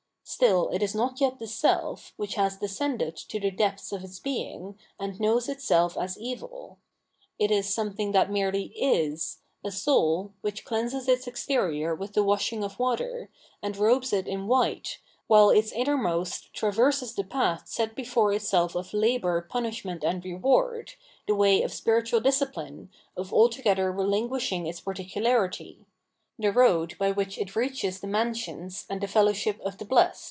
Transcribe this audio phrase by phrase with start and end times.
[0.23, 4.17] Still it is not yet the self, which has descended to the depths of its
[4.17, 6.77] being, and knows itself as evil.
[7.37, 12.63] It is somethiag that merely is, a soul, which cleanses its exterior with the washing
[12.63, 13.29] of water,
[13.61, 18.93] and robes it in white, while its innermost traverses the path set before itself of
[18.93, 20.93] labour, punishment, and reward,
[21.27, 25.83] the way of spiritual discipline, of altogether relinquishing its par ticularity—
[26.39, 30.19] the road by which it reaches the mansions and the fellowship of the blest.